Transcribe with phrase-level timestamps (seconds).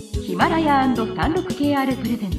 [0.00, 2.38] ヒマラヤ &36KR プレゼンツ。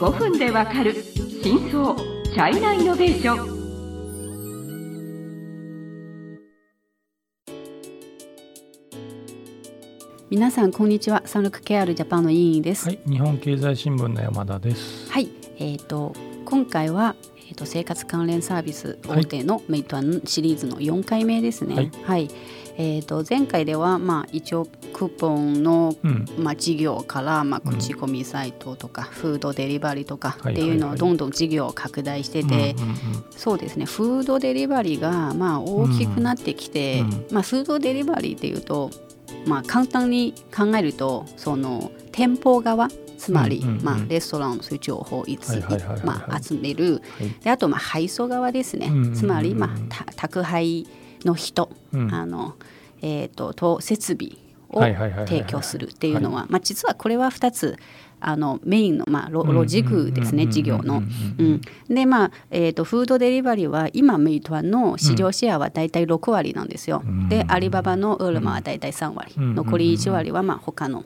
[0.00, 0.94] 5分でわかる
[1.42, 3.56] 真相チャイナイノベーション。
[10.28, 11.22] 皆さんこんにちは。
[11.24, 12.86] 36KR ジャパンの委員です。
[12.88, 15.08] はい、日本経済新聞の山田です。
[15.12, 17.14] はい、えっ、と今回は
[17.48, 21.90] えー、と生活関連サービス大手のメイトワンシリーズの4回目ですね。
[22.04, 22.28] はい。
[22.78, 32.76] えー、と前回では、まあ、一応クーポンの、うん、まあ、事業から、まあ、口コミサイトとか、フードデリバリーとかはいっていうのはいはいをどんどん事業を拡大してて、
[33.30, 33.86] そうですね。
[33.86, 37.26] フードデリバリーが、まあ、大きくなってきて、うん。
[37.30, 38.90] まあ、フードデリバリーっていうと、
[39.46, 42.88] まあ、簡単に考えるとその店舗側
[43.18, 45.62] つまり、まあ、レストランのそういう情報をいつ
[46.04, 47.02] まあ集める。
[47.18, 47.30] はい。
[47.44, 50.86] であとまあ配送側ですね、つまり、まあ、た宅配
[51.24, 52.14] の人、うん。
[52.14, 52.56] あの
[53.02, 54.32] えー、とと設備
[54.70, 54.80] を
[55.26, 57.76] 提供するっていうのは、まあ、実はこれは2つ
[58.20, 61.02] あのメインの、まあ、ロロジックですね、事業の。
[61.38, 67.02] うん、でまあ、えー、とフードデリバリーは今メイトワンの市場シェアはだいたい6割なんですよ。
[67.04, 67.28] うん。
[67.28, 71.04] でアリババのウールマはだいたい3割、うん残り1割はまあ他の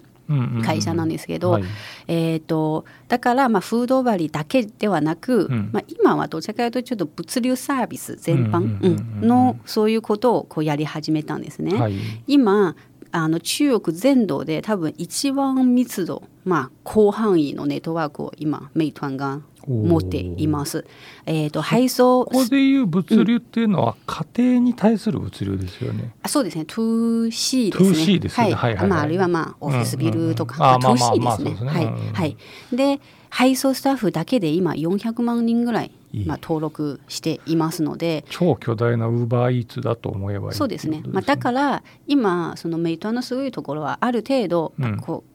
[0.65, 1.65] 会社なんですけど、はい
[2.09, 5.71] えー、とだからまあフードバリだけではなく、うん。
[5.73, 11.79] まあ、今はどちらかというとちょっと物流サービス全般のそういうことをこうやり始めたんですね。
[11.79, 11.95] はい。
[12.27, 12.77] 今
[13.13, 20.87] あの中国全土で多分一番密度、まあ、広範囲のネットワークを今メイトワンが持っています。
[21.27, 26.13] えー、と配送ここでいう物流っていうのは家庭に対する物流ですよね。
[26.23, 27.91] あそうですね 2C ですね。
[27.91, 31.71] 2C ですよねはいはいはいまあ、あるいはまあオフィスビルとか、うんうんうんあーまあまあ 2C まあですね。
[31.71, 32.37] はい、うんはい。
[32.73, 35.93] で配送スタッフだけで今400万人ぐらいいい
[36.27, 38.25] まあ、登録していますので。
[38.31, 41.11] 超巨大なウーバーイーツだと思えばいいそうですねってい。
[41.13, 45.31] まあ、だから今そのメイトワンのすごいところはある程度、うんこう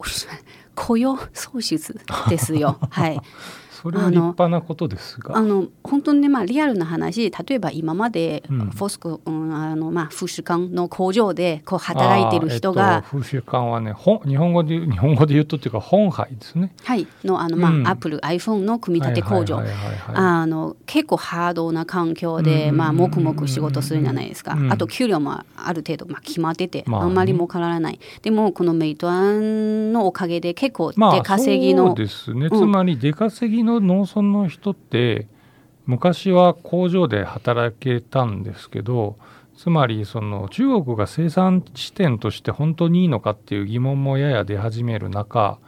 [0.74, 2.78] 雇用創出ですよ。
[2.90, 3.20] はい。
[3.80, 5.36] それは立派なことですが。
[5.36, 8.58] あの本当にね、まあ、リアルな話例えば今まで、うん。
[8.70, 16.72] フォスコ、うんあのまあ、フッシュ館の工場でこう働いてる人が、えっと、風習館はね本日本語で言う日本語で言うとっていうか本杯ですね。
[16.84, 17.86] はい、のあの、まあうん。
[17.86, 19.62] アップル iPhone の組み立て工場、
[20.86, 22.76] 結構ハードな環境で、うん。
[22.76, 24.72] まあ、黙々仕事するんじゃないですか、うん。
[24.72, 27.06] あと給料もある程度、まあ、決まってて、まあね。
[27.06, 28.00] あんまり儲からない。
[28.22, 35.28] でもこのメイトワンのおかげで結構まあ出稼ぎの、そうですね、うんつまり出稼ぎの農村の人って
[35.86, 39.16] 昔は工場で働けたんですけど
[39.56, 45.58] つまりその中国が生産地点として本当にいいのかっていう疑問もやや出始める中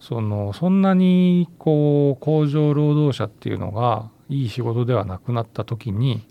[0.00, 6.26] そのそんなにこう工場労働者っていうのがいい仕事ではなくなった時に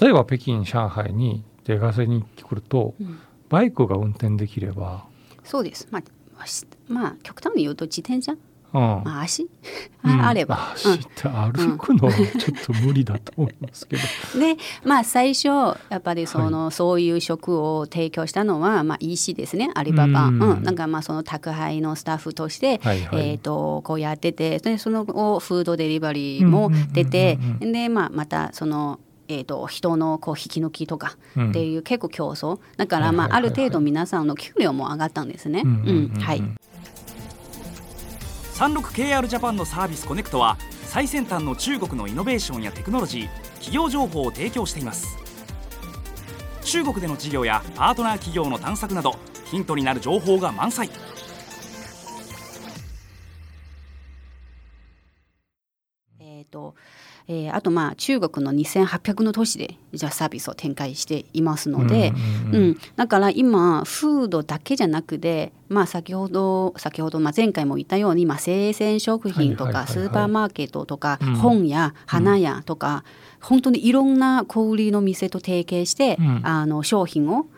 [0.00, 3.20] 例えば北京上海に出稼ぎに来るとうん。
[3.48, 5.06] バイクが運転できれば、
[5.44, 5.88] そうです。
[5.90, 6.02] ま
[6.38, 8.38] あしまあ極端に言うと自転車、うん
[9.04, 9.48] まあ、足、
[10.04, 10.24] うん。
[10.26, 14.02] あ れば、走って歩くのは ちょっと無理だと思いますけど、
[14.34, 19.70] うんでまあ最初やっぱりその、そういう職を提供したのは、まあ、EC ですね。
[19.74, 20.60] アリババ、ううん。
[20.60, 23.30] んなんかまあその宅配のスタッフとして、はいはい。
[23.30, 31.50] えー、とこうやっててでその後フードデリバリーも出てうんうんうんで、まあ、またその、えー、と人のこう引き抜きとかうん。
[31.50, 32.58] っていう結構競争。
[32.76, 33.50] だから、まあ、あはいはいはい。
[33.50, 35.62] はいる程度皆さんの給料も上がったんですね。
[35.64, 36.12] うんうんうん。
[36.14, 36.20] うん。
[36.20, 36.42] はい
[38.56, 45.18] 36KR ジャパンのサービスコネクトは最先端の中国のイノベーションやテクノロジー企業情報を提供しています。
[46.62, 50.88] 中国での事業やパートナー企業の探索などヒントになる情報が満載。
[56.18, 56.74] えーと
[57.28, 71.36] えーあとまあ中国の2800の都市でじゃあサービスを展開していますので、うんうんうんうん、だから今フードだけじゃなくて、まあ、先ほど先ほどまあ前回も言ったように、まあ、生鮮食品とかスーパーマーケットとかうん。
[71.36, 73.04] 本や花屋とか、
[73.40, 76.40] 本当にいろんな小売りの店と提携して、うん。
[76.44, 77.55] あの商品をまあ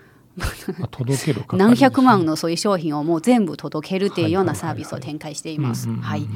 [0.91, 5.89] 届ける係何百万のそういう商品をもう全部届けるっていうようなサービスを展開しています。
[5.89, 6.27] はい。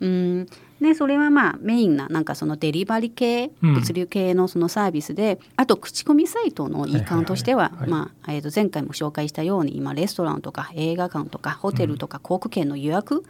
[0.00, 0.46] うん
[0.80, 3.74] でそれはまあメインななんかそのデリバリー系、うん。
[3.74, 13.24] 物流系のそのサービスであと口コミサイトの一環としてはまあえーと前回も紹介したように今レストランとか映画館とかホテルとか航空券の予約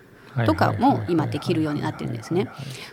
[0.44, 2.48] とかも今できるようになってるんですね。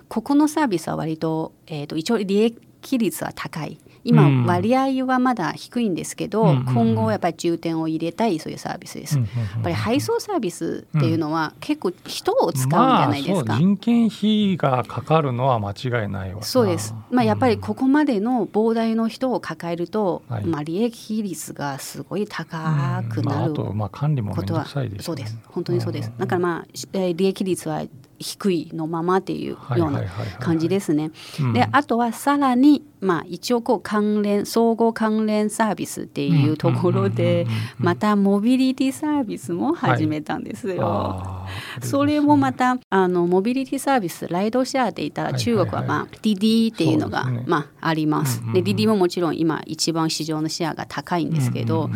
[0.07, 9.17] ここのサービスは割と,、えー、と一応利益益率は高い今、うん割合はまだ低いんですけど、うんうんうん今後やっぱり重点を入れたいそういうサービスです。
[9.17, 13.45] うんやっぱり配送サービスっていうのは結構人を使うんじゃないですか。
[13.45, 16.93] まあ、人件費がかかるのは間違いないわなそうです。
[17.11, 25.37] まあやっぱりここまでの膨大の人を抱えると、はいまあ利益率がすごい高くなるあと、まあ、管理もめんどことはくさいですよねそうです。
[25.47, 26.09] 本当にそうです。
[26.09, 27.83] んだからまあ利益率は
[28.19, 30.03] 低いのままっていうような
[30.39, 31.11] 感じですね。
[31.39, 31.53] うん。
[31.53, 37.45] であとはさらにまあ一応こう関連総合関連サービスっていうところで
[37.77, 40.81] またモビリティサービスも始めたんですよ。
[40.81, 48.39] あーそれもまたあのモビリティサービスライドシェアって言ったらはいはい中国はまあ DD っていうのがまああります。
[48.39, 51.89] うんうんうんで DD ももちろん今一番市場のシェアが高いんですけど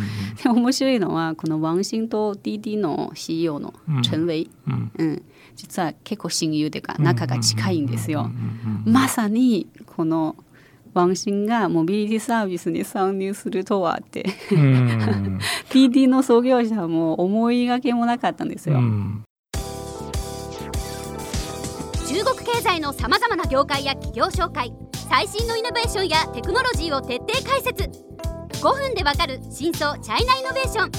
[0.44, 4.92] 面白いのはこのワンシンと DD の CEO の陳ウェイ、うん。
[4.98, 5.22] うん、
[5.58, 8.30] 実は結構親友というか仲が近いんですよ。
[8.84, 10.36] まさにこの
[10.94, 14.24] ワンシンがモビリティサービスに参入するとはって。
[14.52, 15.38] うん。
[15.68, 18.76] TD の創業者も思いがけもなかったんですよ。
[18.76, 19.24] うん。
[22.06, 24.72] 中国経済のさまざまな業界や企業紹介
[25.10, 27.90] 最新のイノベーションやテクノロジーを徹底解説。
[28.62, 30.90] 5分でわかる真相チャイナイノベーション。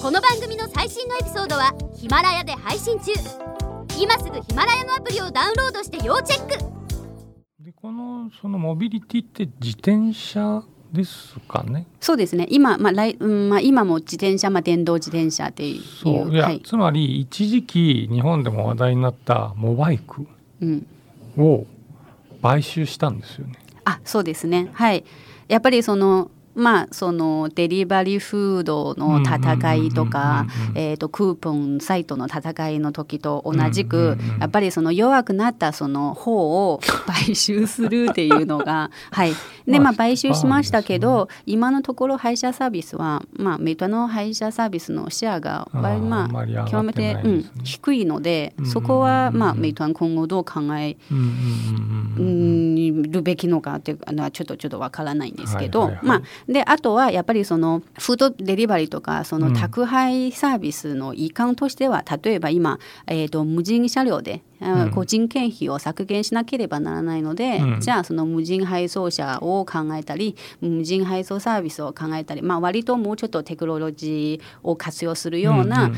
[0.00, 3.53] この番組の最新のエピソードはヒマラヤで配信中
[4.00, 6.58] 今すぐヒマラヤのアプリをダウンロードして要チェック。
[7.60, 10.62] でこのそのモビリティって自転車
[10.92, 11.86] ですかね？
[12.00, 12.46] そうですね。
[12.50, 15.80] 今、まあ来うんまあ、今も自転車、まあ、電動自転車っていう。
[15.80, 16.32] そう。
[16.32, 16.60] いや、はい。
[16.64, 20.26] つまり一時期日本でも話題になったモバイク
[20.60, 20.86] うん、
[21.36, 21.66] を
[22.42, 23.54] 買収したんですよね。
[23.84, 24.70] あそうですね。
[24.72, 25.04] はい。
[25.48, 39.32] やっぱりそのまあそのデリバリーフードの戦いとかえーとクーポンサイトの戦いの時と同じうんくやっぱりその弱くなったその方を買収するっていうのが はい。
[39.66, 56.06] でまあ買収しましたけど今のところ配車サービスはまあメイトの配車サービスのシェアがまあ極めて、うん低いのでそこはまあメイトは今後どう考えうんうんうんうんうんるべきのかっていうのはちょっとちょっとわからないんですけど、はいはいはい。
[56.06, 59.54] まあであとはやっぱりそのフードデリバリーとかそのうん。
[59.54, 64.90] 宅配サービスの一環としては、例えば今、えー、と無人車両で、あうん。
[64.90, 67.80] こう人件費を削減しなければならないので、うん。
[67.80, 75.90] じゃあその無人配送車を考えたり無人配送サービスを考えたり、まあ、割ともうちょっとテクノロジーを活用するような、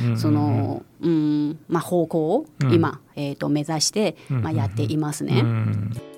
[1.81, 5.41] 方向を今、えー、と目指して、まあ、やっていますね。
[5.41, 6.16] うん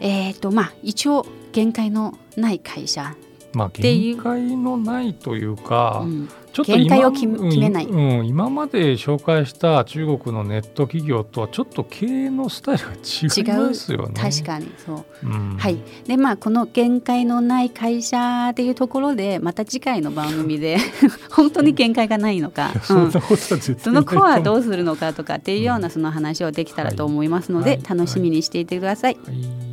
[0.00, 3.14] えーとまあ、一応限界のない会社、
[3.52, 6.28] まあ限界のないというか、うん。
[6.52, 7.88] ちょっと限界今を決めない。
[8.26, 14.14] 今まで紹介した中国のネット企業とはちょっと経営のスタイルが違いますよね。
[14.20, 15.56] 確かにそう、うん。
[15.56, 15.78] はい。
[16.06, 20.78] でまあこの限界のない会社っていうところでまた次回の番組で
[21.30, 23.08] 本当に限界がないのか、そうん。
[23.08, 27.80] んなことは絶対そのコアどううするのかとかっていうようなその話をできたらと思いますので、はい。
[27.88, 29.18] 楽しみにしていてください。
[29.24, 29.69] はい